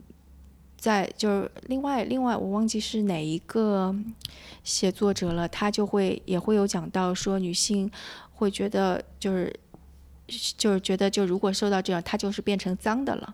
[0.82, 3.96] 在就是另外另外我忘记是哪一个
[4.64, 7.90] 写作者了，他就会也会有讲到说女性
[8.34, 9.56] 会觉得就是
[10.58, 13.32] 就是觉得就如果受到这样，她就是变成脏的了。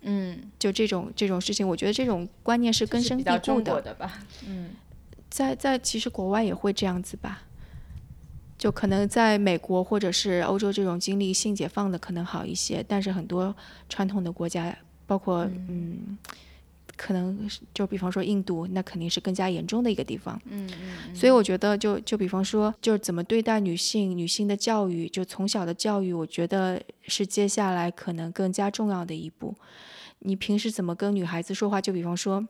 [0.00, 4.24] 嗯，就这种这种事情，我觉得这种观念是根深蒂固的吧。
[4.46, 4.70] 嗯，
[5.28, 7.42] 在在其实国外也会这样子吧。
[8.56, 13.54] 就可能在美国或者是欧洲这种经历性解放的可能好一些，但是很多
[13.90, 16.16] 传统的国家，包括嗯，
[16.96, 20.40] 可能就比方说印度，那肯定是更加严重的一个地方。
[20.46, 21.14] 嗯嗯。
[21.14, 29.54] 所以我觉得，就就比方说，就是怎么对待女性，女性的教育，就从小的教育，我觉得是接下来可能更加重要的一步。
[30.20, 31.80] 你平时怎么跟女孩子说话？
[31.80, 32.46] 就比方说。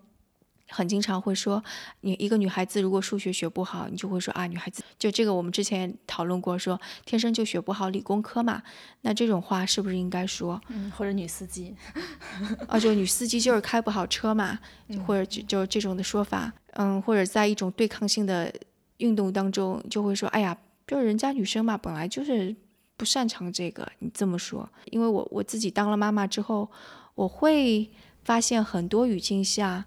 [0.72, 1.62] 很经常会说，
[2.00, 8.62] 你一个女孩子如果数学学不好，你就会说啊，女孩子就这个我们之前讨论过，说天生就学不好理工科嘛。
[9.02, 10.60] 那这种话是不是应该说？
[10.68, 11.74] 嗯，或者女司机，
[12.66, 14.58] 啊，就女司机就是开不好车嘛，
[15.06, 16.52] 或者就就这种的说法。
[16.72, 18.50] 嗯，或者在一种对抗性的
[18.96, 20.56] 运动当中，就会说，哎呀，
[20.86, 22.56] 就是人家女生嘛，本来就是
[22.96, 23.86] 不擅长这个。
[23.98, 26.70] 你这么说，因为我我自己当了妈妈之后，
[27.14, 27.90] 我会
[28.24, 29.84] 发现很多语境下。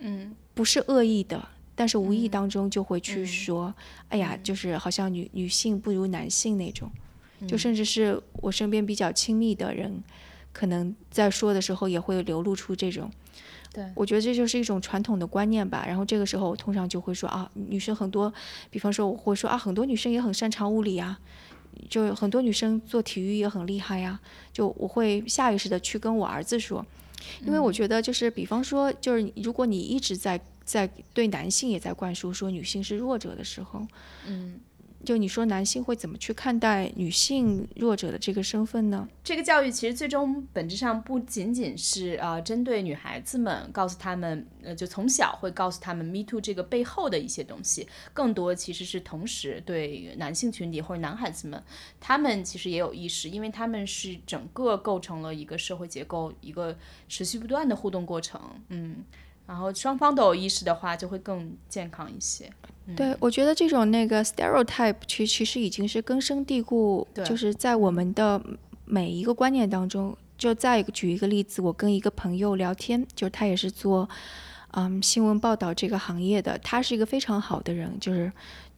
[0.00, 3.72] 嗯，不是恶意的，但是无意当中就会去说，
[4.08, 6.90] 哎呀，就是好像女女性不如男性那种，
[7.46, 10.02] 就甚至是我身边比较亲密的人，
[10.52, 13.10] 可能在说的时候也会流露出这种。
[13.72, 15.84] 对，我觉得这就是一种传统的观念吧。
[15.86, 18.32] 然后这个时候我通常就会说啊，女生很多，
[18.68, 21.20] 比方说我会说啊，很多女生也很擅长物理啊，
[21.88, 24.18] 就很多女生做体育也很厉害呀。
[24.52, 26.84] 就我会下意识的去跟我儿子说。
[27.44, 33.86] 因为我觉得，就是比方说，就是如果你一直在在对男性也在灌输说女性是弱者的时候，
[34.26, 34.60] 嗯。
[35.04, 39.08] 就你说男性会怎么去看待女性弱者的这个身份呢？
[39.24, 51.62] 这个教育其实最终本质上不仅仅是啊针对女孩子们，告诉他们，呃，就从小会告诉他们 “me too” 这个背后的一些东西，更多其实是同时对男性群体或者男孩子们，
[51.98, 56.76] 他们其实也有意识，因为他们是整个构成了一个社会结构，一个
[57.08, 58.96] 持续不断的互动过程，嗯。
[59.50, 62.48] 然后双方都有意识的话，就会更健康一些。
[62.94, 68.40] 对，我觉得这种那个 stereotype 其其实已经是根深蒂固，就是在我们的
[68.84, 70.16] 每一个观念当中。
[70.38, 74.08] 就再举一个例子，我跟一个朋友聊天，就是他也是做
[74.70, 78.32] 嗯新闻报道这个行业的，他是一个非常好的人，就是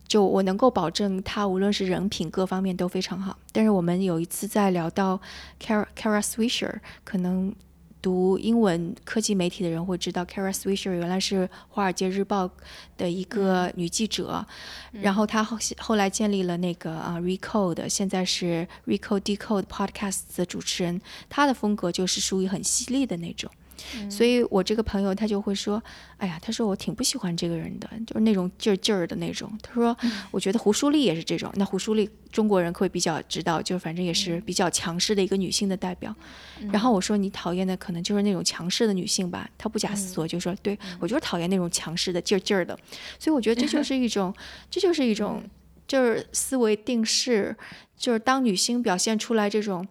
[0.09, 3.39] 就我能够保证他无论是人品各方面都非常好。
[3.53, 5.21] 但是我们有一次在聊到
[5.61, 7.55] Kara Kara Swisher，可能。
[8.03, 12.47] 读英文科技媒体的人会知道，Kara Swisher 原来是《华尔街日报》
[12.99, 14.45] 的一个女记者，
[14.91, 23.51] 然后她后后来建立了那个啊 Recode，现在是 Recode Decode Podcast 的主持人，她的风格就是属于很犀利的那种。
[24.11, 25.83] 所以，我这个朋友他就会说
[26.19, 29.97] ：“哎呀，他说我挺不喜欢这个人的，就是那种劲儿劲儿的那种。”他说
[30.31, 31.51] ：“我觉得胡舒丽也是这种。
[31.57, 36.15] 那胡舒丽中国人会比较知道，就是反正也是比较强势的一个女性的代表。
[36.73, 39.49] 然后我说你讨厌的可能就是那种强势的女性吧？
[39.59, 42.79] 他不假思索就说：对我就是讨厌那种强势的劲儿劲儿的。
[43.19, 44.35] 所以我觉得这就是一种，
[44.71, 45.43] 这就是一种，
[45.87, 47.57] 就是思维定式，
[47.97, 49.87] 就是当女性表现出来这种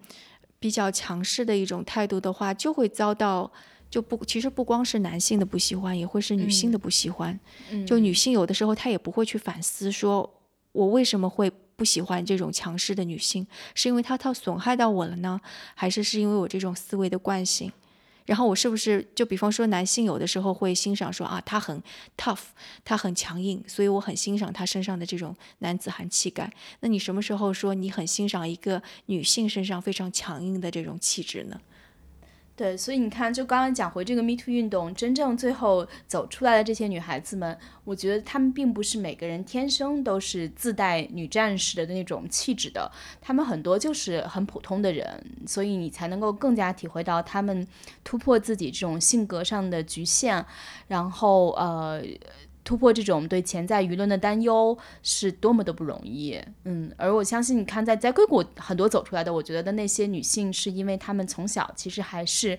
[0.59, 3.51] 比较强势的一种态度的话，就会遭到。”
[3.91, 7.37] 就不，其实不光是男性的不喜欢，也会是女性的不喜欢。
[7.85, 10.27] 就女性有的时候她也不会去反思，说
[10.71, 15.41] 我为什么会不喜欢这种强势的女性，是因为她她损害到我了呢，
[15.75, 17.69] 还是是因为我这种思维的惯性？
[18.27, 21.81] 然后我是不是就比方说男性有的时候会欣赏说啊，他很
[22.15, 22.39] tough，
[22.85, 26.49] 他很强硬，所以我很欣赏他身上的这种男子汉气概。
[26.79, 31.59] 那你什么时候说你很欣赏一个女性身上非常强硬的这种气质呢？
[32.55, 47.65] 对，所以你看，就刚刚讲回这个 Me Too 运动，真正最后走出来的这些女孩子们，我觉得她们并不是每个人天生都是自带女战士的那种气质的，她们很多就是很普通的人，所以你才能够更加体会到她们
[48.03, 50.45] 突破自己这种性格上的局限，
[50.87, 52.03] 然后呃。
[52.63, 62.57] 突破这种对潜在舆论的担忧是多么的不容易，嗯，而我相信，你看，在在硅谷很多走出来的，我觉得的那些女性，是因为她们从小其实还是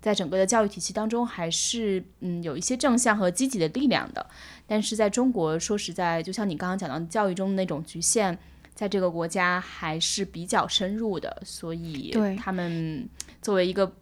[0.00, 4.24] 在整个的教育体系当中，还是嗯有一些正向和积极的力量的。
[4.66, 8.38] 但是在中国，说实在，就像你刚刚讲到教育中的那种局限，
[8.74, 13.08] 在这个国家还是比较深入的，所以他们
[13.42, 13.92] 作为一个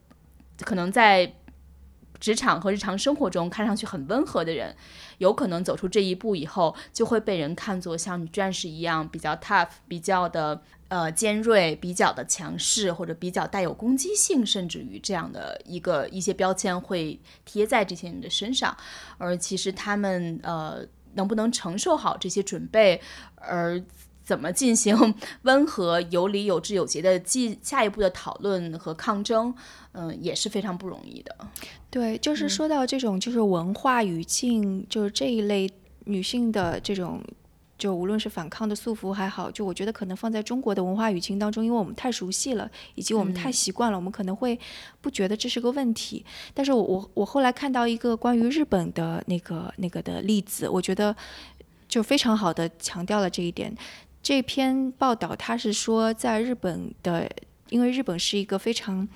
[0.60, 1.32] 可能在。
[2.20, 4.74] 职场和日常生活中看上去很温和的人，
[5.18, 18.76] 有可能走出这一步以后，就会被人看作像女战士一样比较 tough，比较的呃尖锐，比较的强势，或者比较带有攻击性，甚至于这样的一个一些标签会贴在这些人的身上。
[19.18, 23.00] 而其实他们呃能不能承受好这些准备，
[23.36, 23.82] 而
[24.28, 24.94] 怎么进行
[25.48, 29.54] 温和、有理、有致、有节的进下一步的讨论和抗争，
[29.92, 31.34] 嗯，也是非常不容易的。
[31.88, 35.66] 对，就是说到这种就是文化语境，就是这一类
[36.04, 37.22] 女性的这种，
[37.78, 44.60] 就无论是反抗的束缚还好，就我觉得可能放在中国的文化语境当中，因为我们太熟悉了，以及我们太习惯了，我们可能会
[45.00, 46.22] 不觉得这是个问题。
[46.52, 51.16] 但是我我我后来看到一个关于日本的那个那个的例子，我觉得
[51.88, 53.74] 就非常好的强调了这一点。
[54.22, 57.30] 这篇报道，他是说，在日本的，
[57.70, 59.06] 因为日本是一个非常。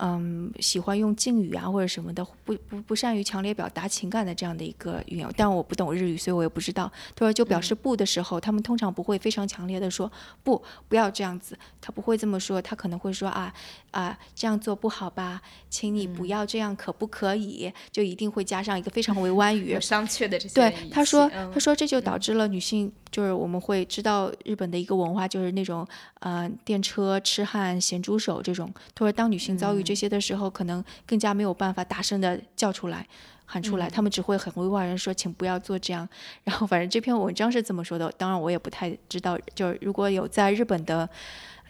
[0.00, 6.90] 嗯，喜欢用敬语啊或者什么的，不不不善于强烈表达情感的这样的一个语言，但我不懂日语，所以我也不知道。
[7.14, 10.10] 他说就表示不的时候，他们通常不会非常强烈的说
[10.42, 13.54] 不，不要这样子，他不会这么说，他可能会说啊
[13.92, 15.40] 啊这样做不好吧，
[15.70, 17.72] 请你不要这样，可不可以？
[17.92, 20.54] 就一定会加上一个非常委婉语，商榷的这些。
[20.56, 22.92] 对，他说他说这就导致了女性。
[23.14, 25.86] 就是我们会知道日本的一个文化，就是那种
[26.18, 28.68] 呃电车痴汉、咸猪手这种。
[28.92, 33.06] 他说，当女性遭遇这些的时候，可能更加没有办法大声的叫出来、
[33.46, 36.08] 喊出来，他们只会很委婉人说，请不要做这样。
[36.42, 39.38] 然后，反正这篇文章是这么说的，当然我也不太知道。
[39.54, 41.08] 就是如果有在日本的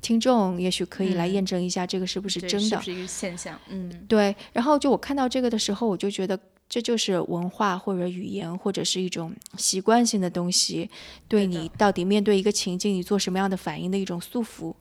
[0.00, 3.60] 听众，也许可以来验证一下这个是不是真的，是一个现象。
[3.68, 4.34] 嗯，对。
[4.54, 6.40] 然后就我看到这个的时候，我就觉得。
[6.74, 10.90] 这就是文化或者语言或者是一种习惯性的东西，
[11.28, 14.74] 对你到底面对一个情境，你做什么样的反应的一种束缚。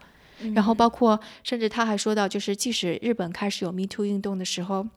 [0.55, 4.87] 然后包括，甚至他还说到，就是即使日本开始有 Me Too 运动的时候。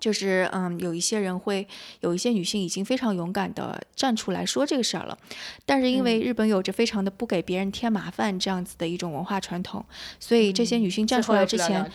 [0.00, 1.66] 就是嗯，有一些人会
[2.02, 5.18] 有一些女性已经非常勇敢的站出来说这个事儿了，
[5.66, 9.84] 但是因为日本有着非常的不给别人添麻烦这样子的一种文化传统，
[10.20, 11.90] 所以这些女性站出来之前，嗯，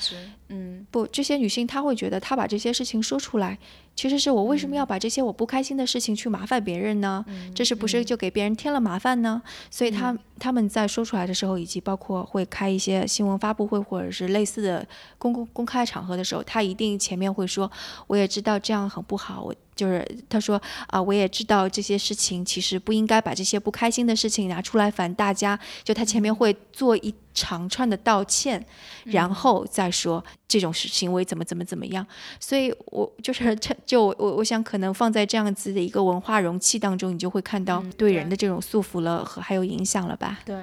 [0.92, 3.58] 不，这些女性她会觉得她把这些事情说出来，
[3.96, 7.24] 其实是我为什么要把这些我不开心的事情去麻烦别人呢？
[7.56, 9.42] 这是不是就给别人添了麻烦呢？
[9.70, 14.88] 所以她她们在说出来的时候，以及包括会开一些新闻发布会或者是类似的
[15.18, 17.72] 公共公开场合的时候，她一定前面会说。
[18.08, 25.60] 我也知道这样很不好，我就是他说啊，我也知道这些事情其实不应该把这些不开心的事情拿出来烦大家。
[25.84, 28.64] 就他前面会做一长串的道歉，
[29.06, 32.06] 然后再说这种行为怎么怎么怎么样。
[32.40, 33.56] 所以， 我就是
[33.86, 40.42] 就我我想可能放在这样子的一个文化容器当中，你就会看到对人的这种束缚了和还有影响了吧？
[40.46, 40.56] 对，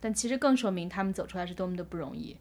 [0.00, 2.36] 但其实更说明他们走出来是多么的不容易。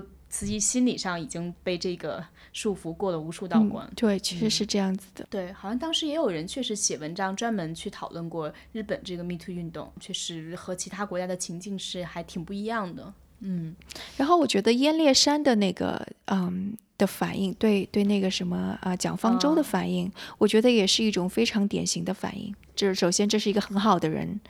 [0.00, 0.06] 就。
[0.32, 2.24] 自己心理上已经被这个
[2.54, 5.26] 束缚过了无数道关，对，其实是这样子的。
[5.28, 13.12] 对，好像当时也有人确实写文章专门去讨论过日本这个 Me Too 运动，确实和其他国家的情境是还挺不一样的。
[13.42, 13.74] 嗯，
[14.16, 22.54] 然后我觉得燕烈山的那个嗯的反应，对对那个什么啊蒋方舟的反应，我觉得也是一种非常典型的反应。
[22.74, 24.40] 就是首先这是一个很好的人。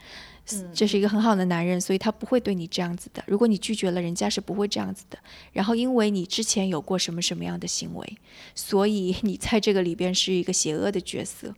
[0.73, 3.23] 这是一个很好的男人，所以他不会对你这样子的。
[3.27, 5.17] 如果你拒绝了，人家是不会这样子的。
[5.53, 8.17] 然后，因为你之前有过什么什么样的行为，
[8.53, 11.55] 所以你在这个里边是一个邪恶的角色。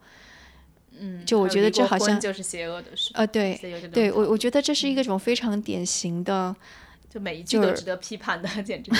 [0.99, 3.59] 嗯，就我觉得这好像就是邪恶的，事呃，对，
[3.91, 6.55] 对我我觉得这是一个种非常典型的，
[7.15, 8.91] 就每一句都值得批判的， 简直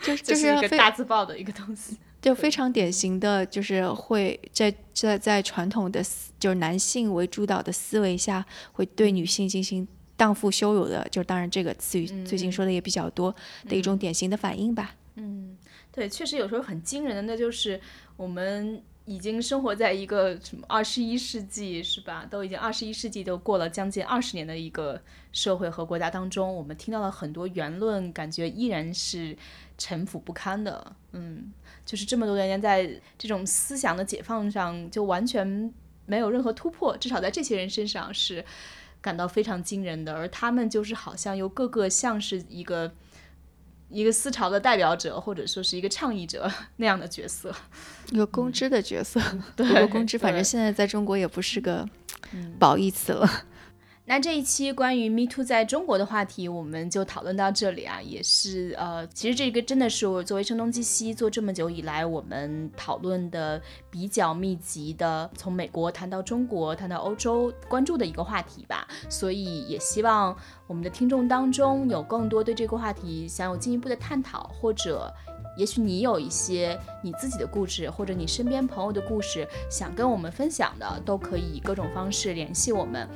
[0.00, 1.98] 就是 就是一个大字报的一个东西。
[2.22, 6.02] 就非常典型的就是会在在在传统的
[6.40, 8.42] 就是男性为主导的思维下，
[8.72, 9.86] 会对女性进行
[10.16, 13.34] 荡妇羞辱的，就是当然这个词语最近说的也比较多
[13.68, 14.96] 的一种典型的反应吧。
[15.16, 15.54] 嗯，
[15.92, 17.78] 对，确实有时候很惊人的，那就是
[18.16, 22.26] 我们已经生活在一个什么二十一世纪是吧？
[22.30, 25.00] 都已经二十一世纪都过了将近二十年的一个
[25.32, 29.36] 社会和国家当中，我们听到了很多言论，感觉依然是
[29.76, 30.96] 陈腐不堪的。
[31.12, 31.52] 嗯。
[31.84, 35.70] 就是这么多年，在这种思想的解放上，就完全
[36.06, 36.96] 没有任何突破。
[36.96, 38.42] 至少在这些人身上是
[39.02, 42.90] 感到非常惊人的，而他们就是好像又个个像是一个
[43.88, 47.54] 一个思潮的代表者，或者说是一个倡议者 那样的角色，
[48.10, 49.20] 一个公知的角色。
[49.56, 51.88] 不过公知，反正现在在中国也不是个
[52.58, 53.28] 褒义词了。
[54.06, 63.58] 那这一期关于 Me Too 在中国的话题，我们就讨论到这里啊，也是呃，其实这个真的是我作为声东击西做这么久以来，我们讨论的
[63.90, 68.86] 比较密集的，从美国谈到中国，谈到欧洲，关注的一个话题吧。
[69.08, 70.36] 所以也希望
[70.66, 75.10] 我们的听众当中有更多对这个话题想有进一步的探讨，或者
[75.56, 83.08] 也许你有一些你自己的故事，或者你身边朋友的故事想跟我们分享的，都可以以各种方式联系我们。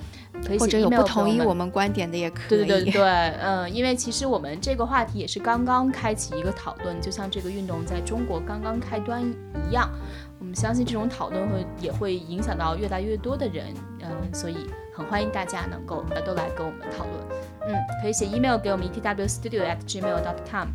[0.47, 2.49] 可以或者有不同意我们观点的也可以。
[2.49, 9.22] 对对对，嗯，因为其实我们这个话题也是刚刚开启一个讨论，就像这个运动在中国刚刚开端
[9.68, 9.91] 一样。
[10.39, 14.57] 我们相信这种讨论会也会影响到越来越多的人，嗯，所以
[14.95, 17.57] 很欢迎大家能够呃都来跟我们讨论。
[17.68, 20.68] 嗯，可以写 email 给我们 etwstudio at gmail.com。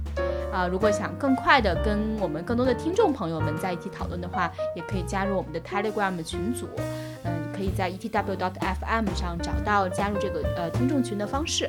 [0.54, 6.70] 啊，如果想更快的跟我们更多的听众朋友们在一起讨论的话，也可以加入我们的 Telegram 群组。
[7.24, 11.68] 嗯，可以在 etw.fm 上找到加入这个呃听众群的方式。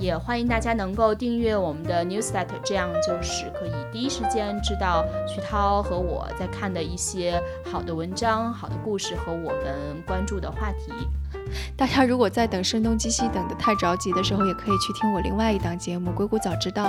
[0.00, 7.38] 也欢迎大家能够订阅我们的 newsletter，这样就是可以第一时间知道徐涛和我在看的一些
[7.70, 10.90] 好的文章、好的故事和我们关注的话题。
[11.76, 16.86] 大家如果在等《声东击西》等得太着急的时候，也可以去听我另外一档节目《硅谷早知道》。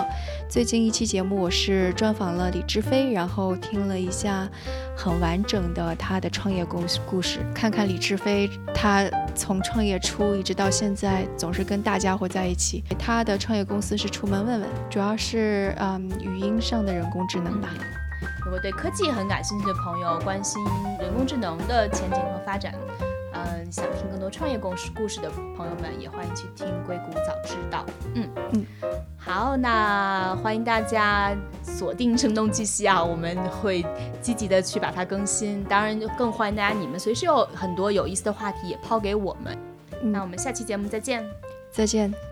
[0.48, 4.48] 最近一期节目，我是专访了李志飞，然后听了一下
[4.96, 9.04] 很完整的他的创业故故事，看看李志飞他
[9.34, 12.84] 从创业初一直到现在，总是跟大家伙在一起。
[13.04, 17.68] 他的创业公司是出门问问，主要是嗯语音上的人工智能吧。
[18.46, 20.64] 如果对科技很感兴趣的朋友，关心
[21.00, 22.76] 人工智能的前景和发展。
[23.34, 27.84] 嗯，想听更多创业故事故事的朋友们，也欢迎去听《硅谷早知道》。
[28.14, 28.66] 嗯嗯，
[29.18, 33.84] 好，那欢迎大家锁定《声东击西》啊，我们会
[34.22, 35.64] 积极的去把它更新。
[35.64, 39.58] 当然，更欢迎大家你们随时有很多有意思的话题也抛给我们。
[40.04, 41.26] 那我们下期节目再见，
[41.72, 42.31] 再见。